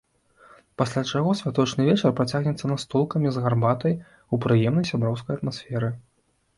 Пасля 0.81 1.03
чаго 1.11 1.35
святочны 1.41 1.81
вечар 1.91 2.15
працягнецца 2.21 2.71
настолкамі 2.73 3.27
з 3.37 3.47
гарбатай 3.47 3.93
у 4.33 4.43
прыемнай 4.49 4.85
сяброўскай 4.95 5.33
атмасферы. 5.41 5.97